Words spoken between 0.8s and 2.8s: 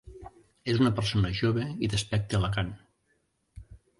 una persona jove i d'aspecte elegant.